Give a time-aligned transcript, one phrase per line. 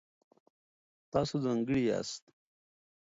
[1.11, 2.23] تاسو ځانګړي یاست.